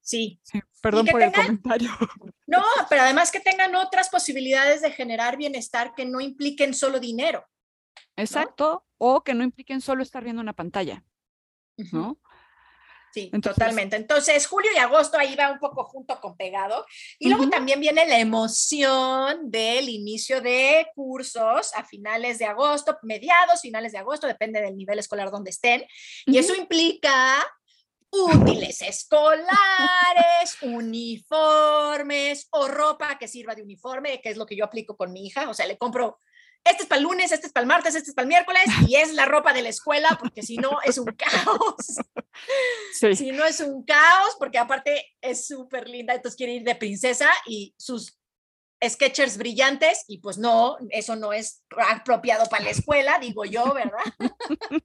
[0.00, 0.38] Sí.
[0.44, 1.90] Sí, perdón por el comentario.
[2.48, 7.44] No, pero además que tengan otras posibilidades de generar bienestar que no impliquen solo dinero.
[8.14, 8.86] Exacto.
[8.98, 11.02] O que no impliquen solo estar viendo una pantalla.
[11.92, 12.18] ¿no?
[13.16, 13.96] Sí, Entonces- totalmente.
[13.96, 16.84] Entonces, julio y agosto ahí va un poco junto con pegado.
[17.18, 23.62] Y luego también viene la emoción del inicio de cursos a finales de agosto, mediados,
[23.62, 25.86] finales de agosto, depende del nivel escolar donde estén.
[26.26, 27.42] Y eso implica
[28.10, 29.48] útiles escolares,
[30.60, 35.26] uniformes o ropa que sirva de uniforme, que es lo que yo aplico con mi
[35.26, 35.48] hija.
[35.48, 36.18] O sea, le compro,
[36.64, 38.64] este es para el lunes, este es para el martes, este es para el miércoles
[38.88, 41.96] y es la ropa de la escuela porque si no es un caos.
[42.92, 43.16] Sí.
[43.16, 47.30] Si no es un caos, porque aparte es súper linda, entonces quiere ir de princesa
[47.46, 48.18] y sus
[48.86, 54.04] sketchers brillantes, y pues no, eso no es apropiado para la escuela, digo yo, ¿verdad?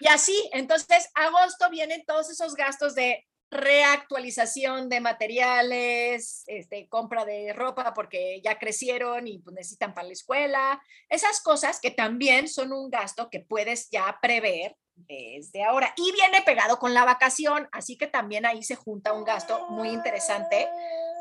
[0.00, 7.52] y así, entonces, agosto vienen todos esos gastos de reactualización de materiales, este, compra de
[7.52, 12.72] ropa porque ya crecieron y pues, necesitan para la escuela, esas cosas que también son
[12.72, 15.92] un gasto que puedes ya prever desde ahora.
[15.96, 19.88] Y viene pegado con la vacación, así que también ahí se junta un gasto muy
[19.90, 20.68] interesante,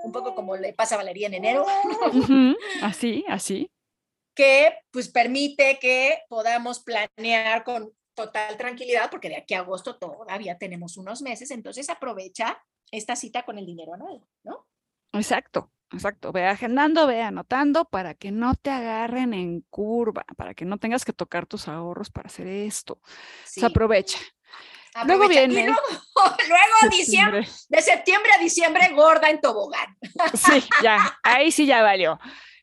[0.03, 1.65] un poco como le pasa a Valeria en enero,
[2.81, 3.69] Así, así.
[4.33, 10.57] que pues permite que podamos planear con total tranquilidad, porque de aquí a agosto todavía
[10.57, 14.67] tenemos unos meses, entonces aprovecha esta cita con el dinero anual, ¿no?
[15.13, 16.31] Exacto, exacto.
[16.31, 21.05] Ve agendando, ve anotando para que no te agarren en curva, para que no tengas
[21.05, 22.99] que tocar tus ahorros para hacer esto.
[23.45, 24.19] Sí, Se aprovecha.
[25.05, 25.25] Luego.
[25.25, 25.81] Y viene luego,
[26.47, 29.97] luego diciembre, de septiembre a diciembre, gorda en tobogán.
[30.33, 32.17] Sí, ya, ahí sí ya valió.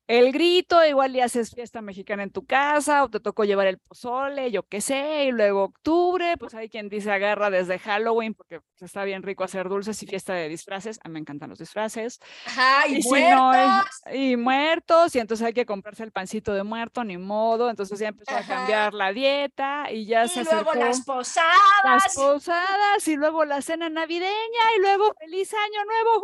[0.08, 3.78] El grito, igual ya haces fiesta mexicana en tu casa o te tocó llevar el
[3.78, 8.60] pozole, yo qué sé, y luego octubre, pues hay quien dice agarra desde Halloween porque
[8.60, 11.58] pues, está bien rico hacer dulces y fiesta de disfraces, a mí me encantan los
[11.60, 12.18] disfraces.
[12.46, 13.16] Ajá, y, Y si no
[13.54, 14.00] es- muertos.
[14.12, 18.08] y muertos, y entonces hay que comprarse el pancito de muerto, ni modo, entonces ya
[18.08, 22.14] empezó a cambiar la dieta y ya Y se luego acercó las las posadas.
[22.16, 26.22] posadas y luego la cena navideña y luego feliz año nuevo,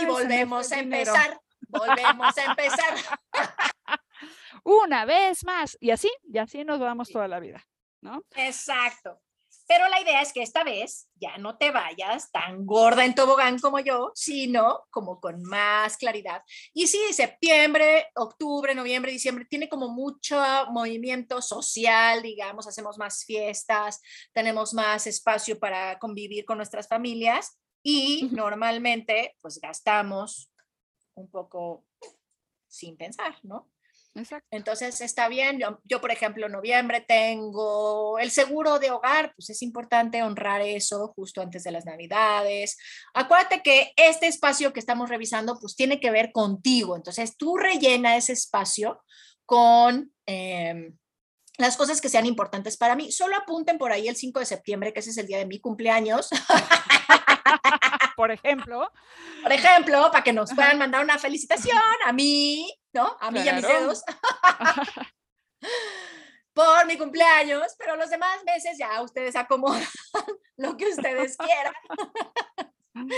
[0.00, 1.38] y volvemos a empezar.
[1.72, 2.94] Volvemos a empezar.
[4.64, 5.76] una vez más.
[5.80, 7.66] Y así, y así nos vamos toda la vida,
[8.00, 8.22] ¿no?
[8.36, 9.20] Exacto.
[9.66, 13.58] Pero la idea es que esta vez ya no te vayas tan gorda en tobogán
[13.58, 16.42] como yo, sino como con más claridad.
[16.74, 24.02] Y sí, septiembre, octubre, noviembre, diciembre, tiene como mucho movimiento social, digamos, hacemos más fiestas,
[24.32, 30.51] tenemos más espacio para convivir con nuestras familias y normalmente pues gastamos
[31.14, 31.84] un poco
[32.68, 33.70] sin pensar, ¿no?
[34.14, 34.46] Exacto.
[34.50, 35.58] Entonces está bien.
[35.58, 40.60] Yo, yo, por ejemplo, en noviembre tengo el seguro de hogar, pues es importante honrar
[40.60, 42.76] eso justo antes de las Navidades.
[43.14, 46.94] Acuérdate que este espacio que estamos revisando, pues tiene que ver contigo.
[46.96, 49.02] Entonces tú rellena ese espacio
[49.46, 50.92] con eh,
[51.56, 53.12] las cosas que sean importantes para mí.
[53.12, 55.58] Solo apunten por ahí el 5 de septiembre, que ese es el día de mi
[55.58, 56.28] cumpleaños.
[58.16, 58.90] Por ejemplo,
[59.42, 63.16] Por ejemplo, para que nos puedan mandar una felicitación a mí, ¿no?
[63.20, 63.80] A mí y a mis Claro.
[63.80, 64.02] dedos.
[66.52, 69.82] por mi cumpleaños, pero los demás meses ya ustedes acomodan
[70.56, 71.72] lo que ustedes quieran.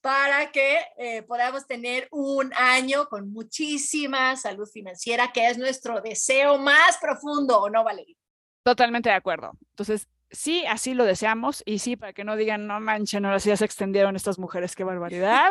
[0.00, 6.58] para que eh, podamos tener un año con muchísima salud financiera, que es nuestro deseo
[6.58, 8.16] más profundo, ¿o no, Valeria?
[8.64, 9.52] Totalmente de acuerdo.
[9.70, 13.48] Entonces, sí, así lo deseamos y sí, para que no digan, no manchen, ahora sí
[13.48, 15.50] ya se extendieron estas mujeres, qué barbaridad.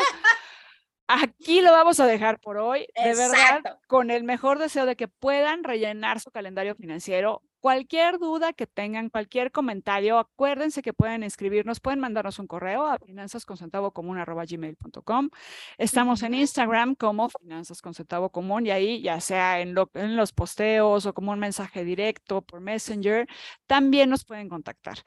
[1.07, 5.07] Aquí lo vamos a dejar por hoy, de verdad, con el mejor deseo de que
[5.07, 7.41] puedan rellenar su calendario financiero.
[7.68, 12.97] Cualquier duda que tengan, cualquier comentario, acuérdense que pueden escribirnos, pueden mandarnos un correo a
[12.97, 15.30] finanzasconcentavocomún.com.
[15.78, 20.32] Estamos en Instagram como Finanzas con Centavo Común y ahí, ya sea en, en los
[20.32, 23.28] posteos o como un mensaje directo por Messenger,
[23.65, 24.99] también nos pueden contactar.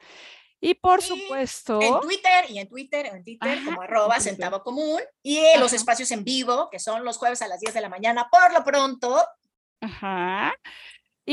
[0.59, 1.81] Y por supuesto.
[1.81, 5.01] En Twitter y en Twitter, en Twitter como arroba centavo común.
[5.23, 8.29] Y los espacios en vivo, que son los jueves a las 10 de la mañana,
[8.29, 9.19] por lo pronto.
[9.81, 10.53] Ajá.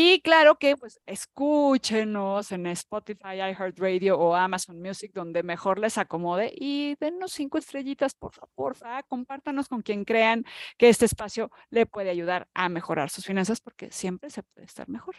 [0.01, 6.53] Y claro que pues escúchenos en Spotify, iHeartRadio o Amazon Music, donde mejor les acomode
[6.55, 8.77] y dennos cinco estrellitas, por favor,
[9.09, 10.45] compártanos con quien crean
[10.77, 14.89] que este espacio le puede ayudar a mejorar sus finanzas, porque siempre se puede estar
[14.89, 15.17] mejor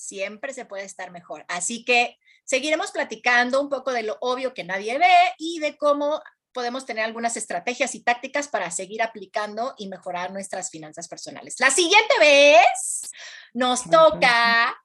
[0.00, 1.44] siempre se puede estar mejor.
[1.48, 6.22] Así que seguiremos platicando un poco de lo obvio que nadie ve y de cómo
[6.58, 11.54] podemos tener algunas estrategias y tácticas para seguir aplicando y mejorar nuestras finanzas personales.
[11.60, 13.12] La siguiente vez
[13.54, 14.76] nos toca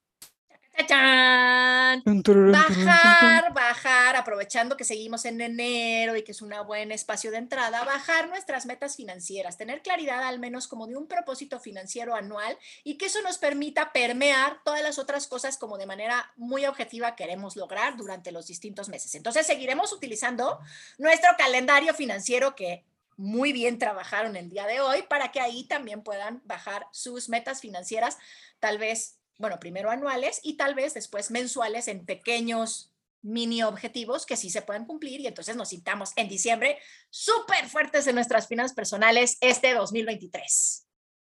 [2.52, 7.84] Bajar, bajar, aprovechando que seguimos en enero y que es un buen espacio de entrada,
[7.84, 12.96] bajar nuestras metas financieras, tener claridad al menos como de un propósito financiero anual y
[12.98, 17.56] que eso nos permita permear todas las otras cosas como de manera muy objetiva queremos
[17.56, 19.14] lograr durante los distintos meses.
[19.14, 20.58] Entonces seguiremos utilizando
[20.98, 22.84] nuestro calendario financiero que
[23.16, 27.60] muy bien trabajaron el día de hoy para que ahí también puedan bajar sus metas
[27.60, 28.18] financieras,
[28.58, 34.36] tal vez bueno, primero anuales y tal vez después mensuales en pequeños mini objetivos que
[34.36, 36.78] sí se pueden cumplir y entonces nos sintamos en diciembre
[37.08, 40.86] súper fuertes en nuestras finanzas personales este 2023.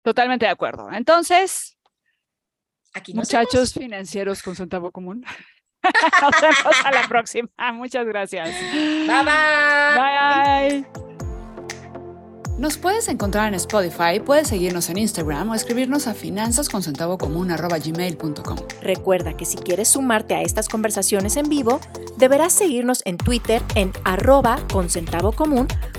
[0.04, 0.92] Totalmente de acuerdo.
[0.92, 1.78] Entonces,
[2.94, 5.26] Aquí muchachos financieros con centavo común.
[6.22, 7.50] nos vemos a la próxima.
[7.74, 8.50] Muchas gracias.
[8.72, 10.84] Bye bye.
[10.86, 11.09] Bye.
[12.60, 18.58] Nos puedes encontrar en Spotify, puedes seguirnos en Instagram o escribirnos a finanzasconcentavocomún.com.
[18.82, 21.80] Recuerda que si quieres sumarte a estas conversaciones en vivo,
[22.18, 24.60] deberás seguirnos en Twitter en arroba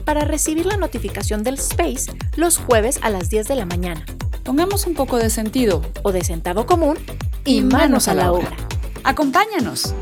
[0.05, 4.05] para recibir la notificación del space los jueves a las 10 de la mañana.
[4.45, 6.99] Pongamos un poco de sentido o de centavo común
[7.47, 8.55] y, manos, a la obra.
[9.03, 9.95] Acompáñanos.